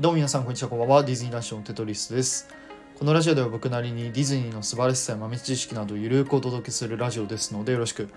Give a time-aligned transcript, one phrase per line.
[0.00, 0.70] どうも皆さんこんにちは。
[0.70, 1.04] こんばんは。
[1.04, 2.48] ディズニーラッシュのテトリスです。
[2.98, 8.08] このラジオでは僕なりにディズニーの素晴らしさや豆知識などゆるくお届けするラジオですのでよろしく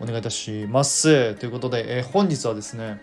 [0.00, 1.34] お願いいたします。
[1.34, 3.02] ということで、えー本日はですね、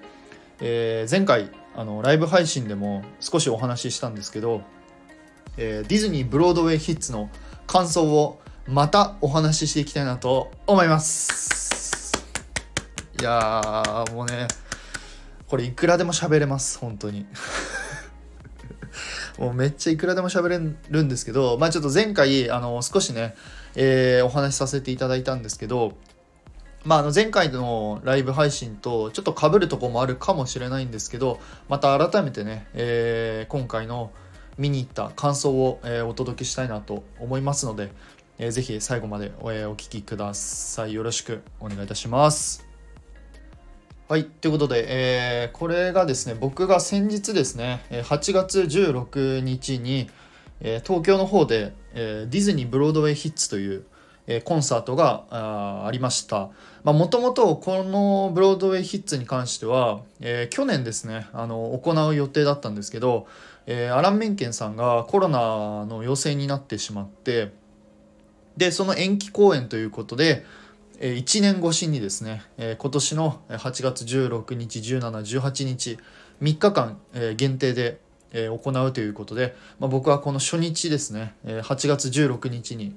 [0.60, 4.64] えー前回あのライブ配信でも少しお話ししたんですけど、
[5.58, 7.30] えーディズニーブロードウェイヒッツの
[7.68, 12.12] 感想をまたお話ししていきたいなと思います。
[13.22, 14.48] いやーもうね
[15.48, 17.28] これいくらでも喋れます本当に。
[19.38, 23.36] もうめっちゃいくらでも喋れるんですけどまあちょっと前回あの少しね、
[23.76, 25.94] えーお話しさせていただいたんですけど
[26.86, 34.12] まあ、あの前回のライブ配信とちょっと被るとこもあるかもしれないんですけどまた改めてね、えー今回の
[34.58, 37.92] 見に行った感想を、えお届けしたいなと思いますので、
[38.38, 40.94] えーぜひ最後までお,、えーお聞きください。
[40.94, 42.65] よろしくお願いいたします。
[44.08, 50.12] はいということで、えーこれがですね僕が先日ですね8月16日に、
[50.60, 53.86] え東京の方で、えディズニーブロードウェイヒッツという、
[54.28, 56.52] えコンサートがあありました。
[56.84, 63.26] もともとこのブロードウェイヒッツに関しては、え去年ですねあの行う予定だったんですけど、
[63.66, 67.54] えアラン・メンケンさんがコロナの陽性になってしまって
[68.56, 70.46] でその延期公演ということで、
[71.00, 75.98] 1年越しにですね、今年の8月16日1718日
[76.42, 77.00] 3日間、
[77.36, 82.96] 限定で、行うということで、まあ、僕はこの初日ですね、8月16日に、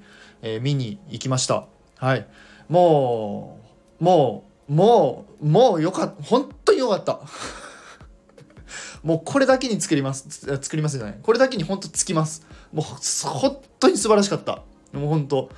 [0.61, 1.65] 見に行きました。
[1.97, 2.27] はい。
[2.67, 3.59] も
[3.99, 6.23] うもうもうもうよかった。
[6.23, 7.19] 本当によかった。
[9.03, 10.29] もうこれだけに作ります。
[10.61, 11.19] 作りますじゃない。
[11.21, 12.45] これだけに本当つきます。
[12.71, 14.63] もう本当に素晴らしかった。
[14.93, 15.49] もう本当。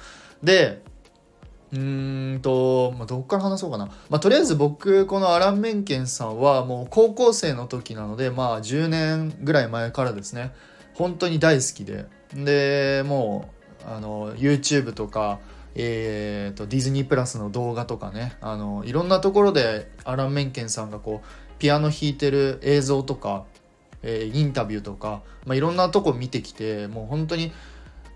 [0.42, 0.84] で
[1.74, 10.52] うんと、まあ、どっから話そうかな、まあ、とりあえず僕このアラン・メンケンさんはもう高校生の時なのでまあ10年ぐらい前からですね。
[10.94, 12.06] 本当に大好きで。
[12.34, 13.50] でも
[13.86, 15.40] うあの YouTube とか
[15.74, 18.34] えー、とディズニープラスの動画とかね。
[18.42, 21.28] あのいろんなところでアラン・メンケンさんがこう
[21.60, 23.46] ピアノ弾いてる映像とか、
[24.04, 27.54] えーインタビューとか、まあ、いろんなとこ見てきてもう本当に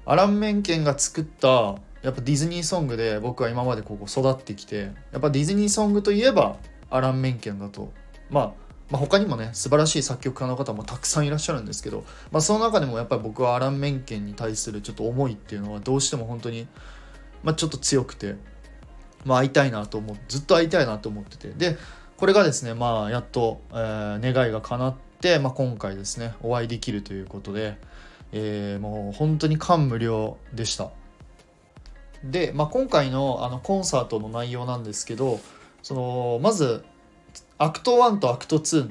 [0.06, 1.76] アラン・メンケンが作った
[2.06, 6.58] やっぱディズニーソングで僕は今までここ育ってきてやっぱディズニーソングといえば
[6.92, 7.92] アラン・メンケンだと、
[8.30, 8.54] まあ、
[8.92, 16.68] まあ他にもね素晴らしい作曲家の方もたくさんいらっしゃるんですけど、まあ、その中でもやっぱり僕はアラン・メンケンに対するちょっと思いっていうのはどうしても本当に、
[17.42, 18.36] まあ、ちょっと強くて、
[19.24, 21.76] まあ、会いたいなと思うずっと会いたいなと思っててで
[22.18, 27.78] これがですねまあやっと、えー願いが叶って、まあ、今回ですねお会いできるということで、
[28.32, 30.92] えーもう本当に感無量でした。
[32.32, 35.40] で、まあ、今回のあのコンサートの内容なんですけど
[35.82, 36.84] そのまず
[37.58, 38.90] アクト1とアクト2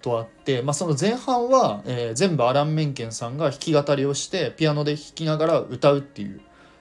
[0.00, 6.40] とあって、まあ、その前半は、えー全部アラン・メンケンさんが弾き語りをしてピアノで弾きながら歌うっていう、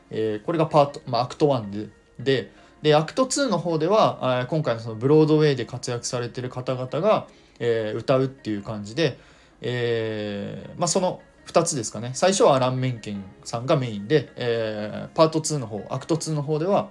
[0.09, 1.89] えーこれがパート、まあ、アクト1で
[2.19, 7.27] ででアクト2の方では、えー今回のそのブロードウェイで活躍されてる方々が、
[7.59, 9.19] えー歌うっていう感じで、
[9.61, 16.89] えーまあ、その2つですかね最初はアラン・メンケンさんがメインで、えーパート2の方アクト2の方では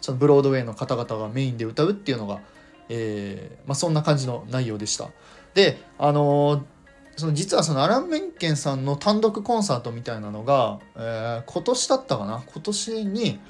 [0.00, 2.40] そのブロードウェイの方々がメインで歌うっていうのが、
[2.88, 5.10] えーまあ、そんな感じの内容でした。
[5.54, 6.62] であのー
[7.16, 12.44] その実はそのアラン・メンケンさんの単独コンサートみたいなのが、えー今年だったかな？
[12.46, 13.40] 今年に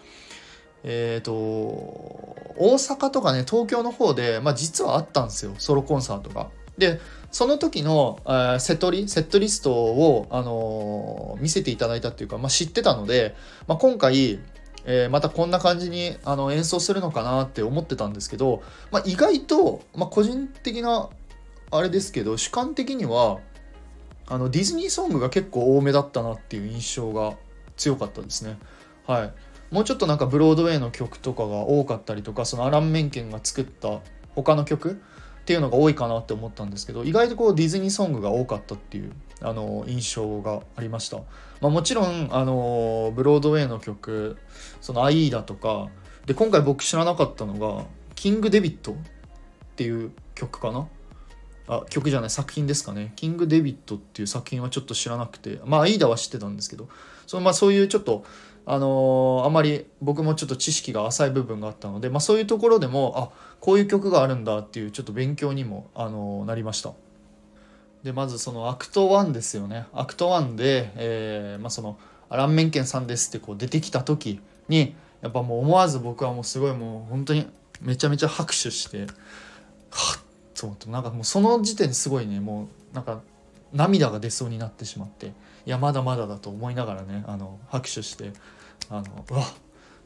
[0.85, 6.49] えっ、と大阪とかね東京の方で、まあ、実はあったんですよソロコンサートが。
[6.79, 7.01] で
[7.31, 14.41] その時の、えーセトリセットリストを、あのー見せていただいたっていうか、まあ、知ってたので、まあ、今回、
[14.87, 21.11] えーまたこんな感じにあの演奏するのかなって思ってたんですけど、まあ、意外と、まあ、個人的な
[21.71, 23.39] あれですけど主観的には
[24.27, 27.35] あのディズニーソングが結構多めだったなっていう印象が
[27.77, 28.59] 強かったですね。
[29.07, 34.01] はい、もうちょっとなんかブロードウェイの曲とかが多かったりとかそのアラン・メンケンが作った
[34.35, 35.01] 他の曲
[35.49, 41.17] っていうのが多いかなって思ったんですけど意外とこうディズニーソングが多かったっていうあの印象がありました、
[41.63, 44.37] まあ、もちろんあのブロードウェイの曲
[44.83, 45.89] その「アイーダ」とか
[46.27, 48.97] で今回僕知らなかったのが「キング・デビット」っ
[49.77, 50.87] ていう曲かな？
[51.67, 56.91] あ曲じゃない作品ですかね「キング・デビット」っていう作品はちょっと知らなくてまあ「アイーダ」は知ってたんですけど
[57.27, 58.23] そのまあそういうちょっと
[58.71, 66.93] あのーあまり僕もちょっと知識が浅い部分があったので、まあ、そういうところでもあこういう曲があるんだっていうちょっと勉強にも、あのーなりました。
[68.03, 71.99] でまずそのアクト1ですよねアクト1で、えーまあ、その
[72.31, 77.49] アラン・メンケンさんですってこう出てきた時にやっぱもう思わず僕はもうすごいもう本当に
[77.81, 79.07] めちゃめちゃ拍手して
[79.91, 80.21] はっ
[80.55, 83.21] と思ってなんかもうその時点ですごいねもうなんか
[83.73, 85.31] 涙が出そうになってしまってい
[85.67, 88.33] やまだまだだと思いながらねあの拍手して
[88.91, 89.45] あのうわ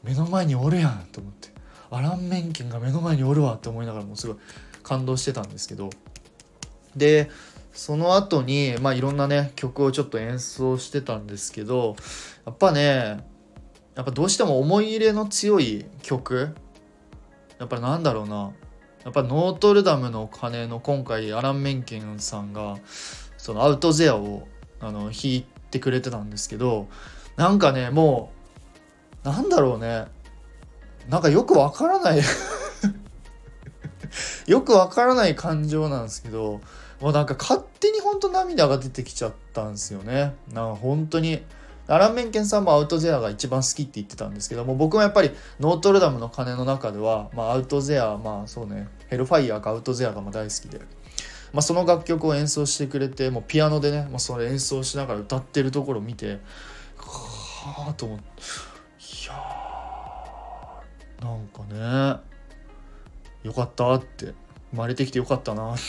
[0.03, 1.53] 目の前におるやんと思って。
[1.93, 4.37] アラン・メンケンが目の前におるわって思いながらもすごい
[4.81, 5.89] 感動してたんですけど。
[6.95, 7.29] で
[7.71, 11.95] その後にまあいろんなね曲をちょっと演奏してたんですけど
[12.45, 13.25] やっぱね
[13.95, 16.55] やっぱどうしても思い入れの強い曲
[17.59, 18.51] やっぱりなんだろうな。
[19.03, 22.77] やっぱノートルダムの鐘の今回アラン・メンケンさんが
[23.37, 24.47] そのアウトゼアを
[24.79, 26.87] あの弾いてくれてたんですけど
[27.35, 28.32] なんかねもう
[29.23, 30.05] なんだろうね。
[31.09, 32.21] なんかよくわからない。
[34.47, 36.61] よくわからない感情なんですけど
[37.01, 40.35] もうなんか勝手に本当涙が出てきちゃったんですよね。
[40.51, 41.43] なんか本当に
[41.87, 48.87] アラン・メンケンさんもアウトゼアが一番好きって言ってたんですけども僕もやっぱりノートルダムの鐘の中では、まあ、アウトゼアまあそうね。
[49.07, 50.79] ヘルファイヤーかアウトゼアがま大好きで、
[51.51, 56.39] まあ、その楽曲を演奏してくれてもうピアノでね、まあ、それ演奏しながら歌ってるところを見て
[56.97, 58.72] はあと思って。
[59.27, 59.33] や
[61.21, 62.19] なんかね
[63.43, 64.33] よかったって
[64.71, 65.81] 生まれてきてよかったなって。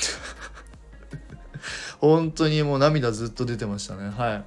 [2.01, 4.11] 本当にもう涙ずっと出てましたね。
[4.11, 4.45] はい。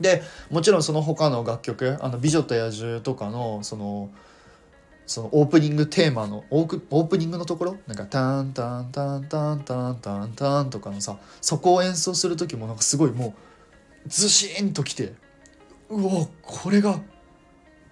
[0.00, 4.10] でもちろんその他の楽曲「あの美女と野獣」とかのその
[5.06, 7.76] そのオープニングテーマのオープニングのところ？
[7.86, 13.34] なんか「タンタンタンタンタンタンタン」とかのさそこを演奏する時もなんかすごいも
[14.04, 15.14] うズシーンときて
[15.88, 17.00] うおこれが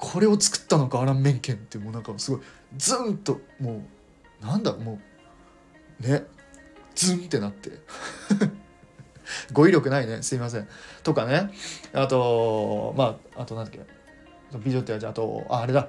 [0.02, 2.40] これを作ったのかアラン・メンケンってもうなんかすごい
[2.76, 3.84] ズンとも
[4.42, 4.98] うなんだも
[6.00, 6.24] うね
[6.96, 7.70] ズンってなって。
[9.52, 10.22] 語彙力ないね。
[10.22, 10.68] すいません。
[11.04, 11.52] とかね。
[11.92, 13.80] あとまああとなんだっけ。
[14.58, 15.88] 美女ってあとああれだ。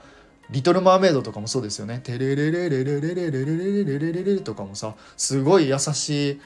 [0.52, 2.00] リトル・マーメイドとかもそうですよね。
[2.04, 6.42] テレレレレレレレレレレレレレレレとかもさすごい優しい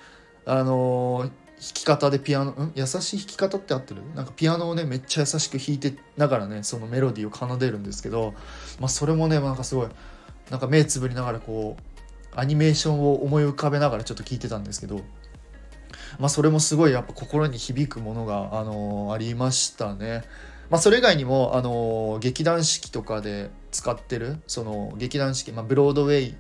[0.46, 2.72] あのき方でピアノん？
[2.76, 4.02] 優しい弾き方って合ってる？
[4.16, 8.34] なんかピアノをねめっちゃ優しく弾いてながらねそのメロディーを奏でるんですけど、
[8.80, 9.88] まあ、それもねなんかすごい
[10.50, 15.02] なんか目つぶりながらこうアニメーションを思い浮かべながらちょっと聞いてたんですけど
[16.20, 20.24] まあ、それもすごいやっぱ心に響くものが、あのー、ありましたね。
[20.70, 26.36] まあ、それ以外にも、あのー、劇団四季とかで使ってるその劇団四季、まあ、ブロードウェイ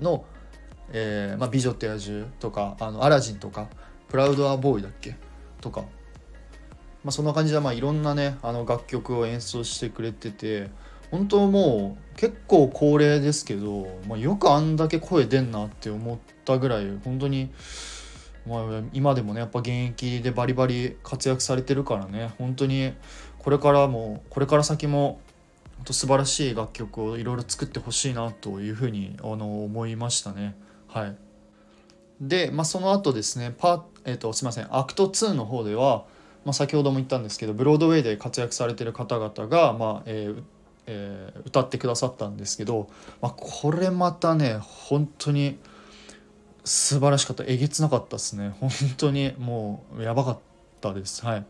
[0.00, 0.24] の
[0.92, 3.68] 「えーまあ、美女と野獣」とか「あのアラジン」とか
[4.08, 5.16] 「プラウド・ア・ボーイ」だっけ？
[5.60, 5.82] とか、
[7.02, 10.70] まあ、そんな感じで、まあ、いろんなねあの楽曲を演奏してくれてて。
[11.10, 17.50] 本当もう結構高齢ですけど、まあ、よくあんだけ声出んなって思ったぐらい本当に。
[18.46, 22.34] まあ、今でもねやっぱ現役でバリバリ活躍されてるからね。
[22.36, 22.92] 本当に
[23.38, 25.18] これからもこれから先も
[25.76, 30.56] 本当素晴らしい楽曲をいろいろ作ってほしいなというふうにあの思いましたね。
[30.88, 31.16] はい、
[32.20, 34.68] で、まあ、その後ですねパ、えーと、すいません。
[34.70, 36.04] アクト2の方では、
[36.44, 40.42] まあ、先ほども言ったんですけどブロードウェイで活躍されてる方々が、まあえー
[40.86, 42.88] えー、歌ってくださったんですけど、
[43.20, 45.58] まあ、これまたね本当に。
[46.68, 47.44] 素晴らしかった。
[47.46, 48.54] えげつなかったですね。
[48.60, 50.38] 本当にもうやばかっ
[50.82, 51.24] たです。
[51.24, 51.44] はい。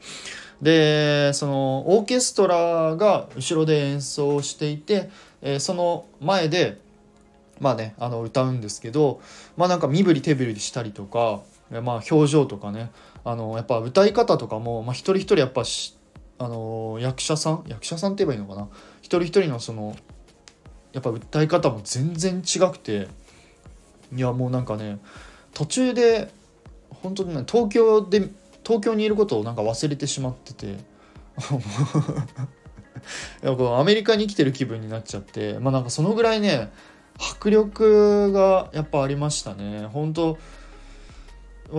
[0.63, 5.11] でそのオーケストラが後ろで演奏していて、
[5.43, 6.79] えー、その前で
[7.61, 9.21] まあねあの歌うんですけど
[9.57, 12.91] まあなんか身振り手振りしたりとかまあ表情とかね。
[13.25, 15.63] あのやっぱ歌い方とかも、まあ、一人一人やっぱ
[16.39, 18.69] あの役者さん役者さんって言えばいいのかな。
[19.01, 19.97] 一人一人のその
[20.93, 23.09] やっぱ歌い方も全然違くて
[24.15, 24.99] いやもうなんかね
[25.53, 26.33] 途中で
[27.03, 28.31] 本当にね東京で
[28.65, 30.77] 東京にいることをなんか忘れてしまってて
[33.43, 36.71] やこアメリカに来てる気分になっちゃってまあなんかそのぐらいね
[37.19, 39.89] 迫力がやっぱありましたね。
[39.93, 40.39] 本当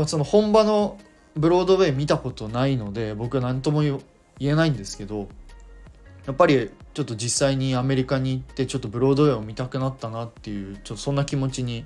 [0.06, 0.98] その本場の
[1.36, 4.02] ブロードウェイ見たことないので僕は何とも言
[4.40, 5.28] えないんですけど
[6.26, 11.86] やっぱりちょっと実際にアメリカに行ってちょっとブロードウェイを見たくなったなっていうちょっとそんな気持ちに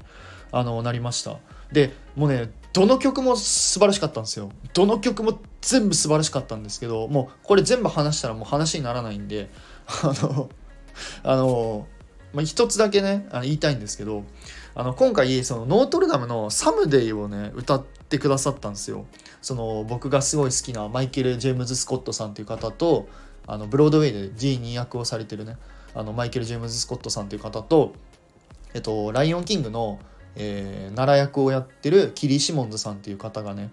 [0.52, 1.38] あのなりました。
[1.72, 4.52] でもうねどの曲も素晴らしかったんですよ。
[4.74, 9.50] どの曲も全部素晴らしかったんですけどもうこれ全部話したらもう話にならないんで
[10.04, 10.50] あの
[11.24, 11.88] あの、
[12.34, 14.24] まあ、一つだけねあの言いたいんですけど
[14.76, 19.06] あの今回そのノートルダムの「サムデイ」をね歌ってくださったんですよ。
[19.42, 23.08] その僕がすごい好きなマイケル・ジェームズ・スコットさんっていう方と
[23.46, 25.58] あのブロードウェイで G2 役をされてるね
[25.94, 27.94] あのマイケル・ジェームズ・スコットさんっていう方と
[28.74, 30.00] えっとライオンキングの
[30.36, 33.70] えー、奈良役をやってるキリー・シモンズさんっていう方がね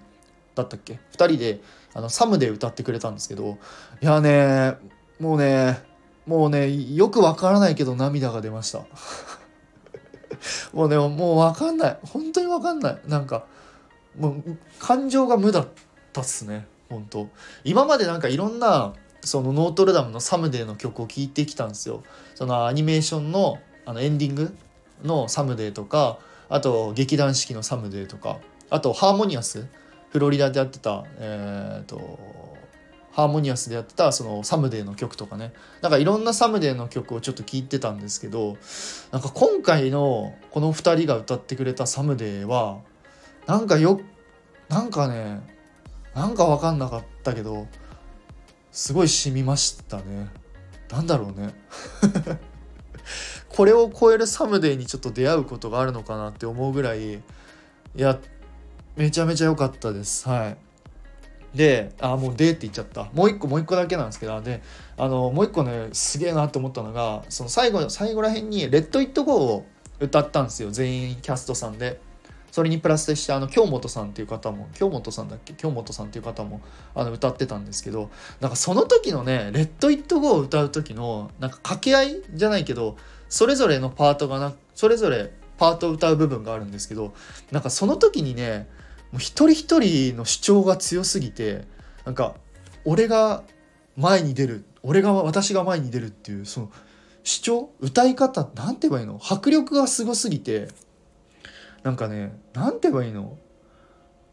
[0.55, 1.61] だったっけ？2人で
[1.95, 3.59] あのサムで歌ってくれたんですけど
[4.03, 4.75] いやね
[5.19, 5.79] もうね
[6.27, 8.85] もうねよくわからないけど涙が出ました。
[10.73, 11.99] もうねもうわかんない。
[12.03, 12.99] 本当にわかんない。
[13.07, 13.47] なんか
[14.19, 15.69] もう感情が無だっ
[16.13, 16.67] たっすね。
[16.89, 17.29] 本当。
[17.65, 22.03] 今までなんかいろんなそのノートルダムのサムデーの曲を聴いてきたんですよ。
[22.35, 24.57] そのアニメーションのあのエンディング
[25.03, 29.67] のサムデーとかあと劇団四季のサムデーとかあとハーモニアス。
[30.11, 32.19] フロリダでやってたえっ、ー、と
[33.21, 35.53] ハーモニアスでやってたそのサムデーの曲とかね。
[35.83, 38.57] なんかいろんなサムデーの曲をちょっと聴いてたんですけど
[39.13, 42.81] なんか今回のこの2人が歌ってくれたサムデーは
[43.47, 44.01] なんかよ
[44.69, 45.41] なんかね
[46.15, 47.67] なんか分かんなかったけど
[48.73, 50.29] すごい染みましたね。
[50.91, 51.55] なんだろうね。
[53.49, 57.21] これを超えるサムデーにちょっと出会うことがあるのかなって思うぐらいい
[57.97, 58.19] や
[58.97, 60.29] めちゃめちゃ良かったです。
[60.29, 60.70] はい。
[61.55, 63.09] であもう「で」って言っちゃった。
[63.13, 64.63] もう一個もう一個だけなんですけどで
[64.97, 69.67] あのもう一個ねすげえなって思ったのがその最後最後らへんに「レッド・イット・ゴー」を
[69.99, 70.71] 歌ったんですよ。
[70.71, 72.01] 全員キャストさんで。
[72.53, 75.53] それにプラスしてあの京本さんっていう方も京本さんだっけ？
[75.53, 76.61] 京本さんっていう方も
[76.97, 82.97] あの歌ってたんですけどなんかその時のね「レッド・イット・ゴー」を歌う時のなんか掛け合いじゃないけど
[83.29, 87.15] それぞれのパートがなそれぞれパートを歌う部分があるんですけど
[87.53, 88.67] なんかその時にね
[89.13, 91.65] もう一人一人の主張が強すぎて
[92.05, 92.35] なんか
[92.85, 93.43] 俺が
[93.97, 96.73] 前に出る俺が私が前に出るっていうその
[97.23, 99.21] 主張歌い方なんて言えばいいの？
[99.23, 100.69] 迫力がすごすぎて
[101.83, 103.37] なんかねなんて言えばいいの？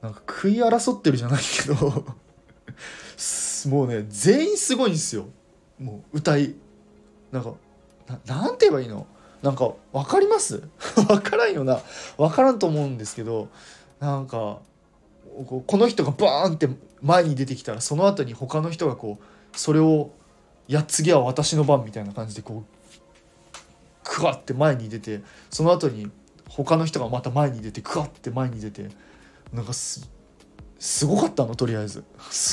[0.01, 2.05] なんか食い争ってるじゃないけど
[3.69, 5.25] もうね全員すごいんですよ。
[5.79, 6.55] もう歌い
[7.31, 7.53] なんか
[8.25, 9.05] なんて言えばいいの？
[9.41, 10.63] なんか分かります？
[11.07, 11.81] 分からんよな。
[12.17, 13.50] 分からんと思うんですけど
[14.00, 14.60] なんか
[15.46, 16.70] この人がバーンって
[17.01, 20.12] 前に出てきたらその後に他の人がこうそれを
[20.68, 23.58] 「やっ次は私の番」みたいな感じでこう
[24.04, 26.10] クワって前に出てその後に
[26.50, 28.89] 他の人がまた前に出てクワって前に出て
[29.54, 30.10] なんかす
[30.80, 32.04] すごかったのとりあえず。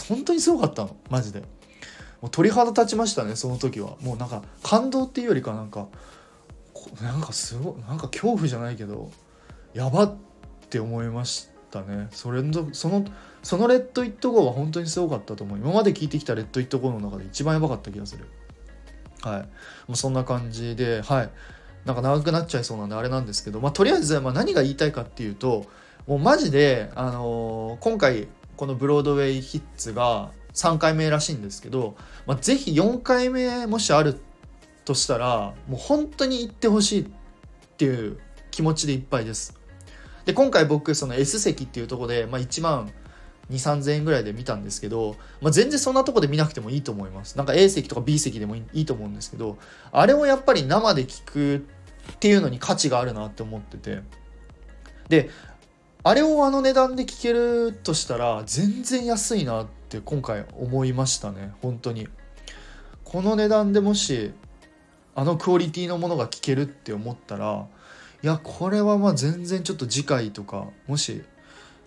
[0.08, 1.40] 本当にすごかったのマジで。
[2.20, 3.96] もう鳥肌立ちましたねその時は。
[4.00, 5.88] もうなんか感動っていうよりかなんか
[7.02, 9.10] なんかすごいなんか恐怖じゃないけど
[9.74, 10.14] やばっ
[10.74, 12.08] って思いましたね。
[12.10, 13.04] それのその
[13.44, 15.58] そのレッド・イット・ゴーは本当にすごかったと思う。
[15.58, 18.26] 今まで聞いてきたレッド・イット・ゴーの中で一番やばかった気がする。
[19.22, 19.40] はい。
[19.42, 19.46] も
[19.90, 21.30] うそんな感じではい。
[21.84, 25.66] なんか長くなっちゃいそうなんであれなんですけど、まあ、とりあえずまあ何が言いたいかっていうと
[26.06, 28.26] もうマジで、あのー、今回
[28.56, 31.94] このブロードウェイヒッツが3回目らしいんですけど、
[32.26, 34.18] まあ、ぜひ4回目もしある
[34.86, 37.06] としたらもう本当に行ってほしいっ
[37.76, 38.18] ていう
[38.50, 39.63] 気持ちでいっぱいです。
[40.24, 42.90] で今回僕その S 席っていうとこで、まあ、1万
[43.50, 47.36] 2 3 0 0 0円ぐらいで見たんですけど、まあ、全然そんなとこで見なくてもいいと思います。
[47.36, 49.58] なんか A 席とか B 席でもいいと思うんですけど
[49.92, 51.66] あれをやっぱり生で聞く
[52.12, 54.02] っていうのに価値があるなって思ってて。
[55.08, 55.28] で
[56.06, 62.08] あれをあの値段で聞けるとしたら全然安いなって今回思いましたね本当に。
[63.04, 64.32] この値段でもし
[65.14, 67.66] あのクオリティのものが聞けるって思ったら
[68.24, 71.22] いやこれはまあ全然ちょっと次回とかもし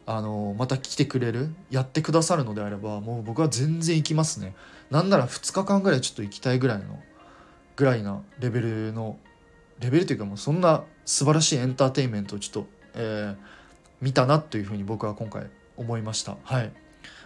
[0.06, 4.54] あのまた来てくれるやってくださるのであればもう僕は全然行きますね。
[4.92, 7.02] なんなら2日間ぐらいちょっと行きたいぐらいの
[7.76, 9.18] ぐらいなレベルの
[9.80, 13.36] レベルというかもうそんな素晴らしいエンターテインメントをちょっと、えー、
[14.00, 16.38] 見たなというふうに僕は今回思いました。
[16.44, 16.72] はい、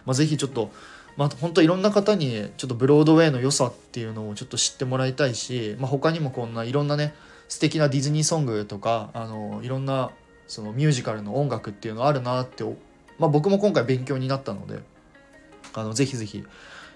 [0.06, 0.70] まあ、ぜひちょっと
[1.18, 7.14] まあ、本当いろんな方にちょっとブロードウェイの良さっていうのをちょっと知ってもらいたいし、まあ、他にもこんないろんなね
[7.52, 10.10] 素敵なディズニーソングとかあのいろんな
[10.46, 12.64] そのミュージカルの音楽っていうのあるなって、
[13.18, 14.80] まあ、僕も今回勉強になったので
[15.74, 16.42] あのぜひぜひ、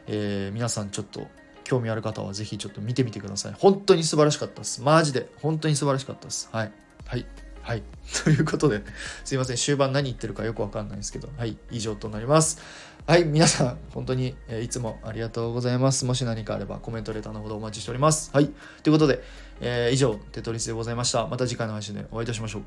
[0.06, 1.26] えー、皆さんちょっと
[1.62, 6.72] 興味ある方はぜひちょっと見てみてください本当に素晴らしかったですマジで本当に素晴らしかったですはい
[7.04, 7.26] はい
[7.66, 7.82] はい。
[8.22, 8.84] ということで、
[9.25, 9.56] すいません。
[9.56, 11.56] 終盤何言ってるかよくわかんないですけど、はい。
[11.72, 12.60] 以上となります。
[13.08, 13.25] はい。
[13.25, 16.04] 皆さん、本当に、え、いつもありがとうございます。
[16.04, 18.30] もし何かあればコメント、レターのほどお待ちしております。
[18.32, 18.52] はい。
[18.84, 19.20] ということで、
[19.60, 21.26] えー、以上、テトリスでございました。
[21.26, 22.62] また次回の配信でお会いいたしましょう。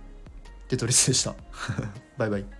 [0.67, 1.35] テトリスでした。
[2.17, 2.58] バイバイ。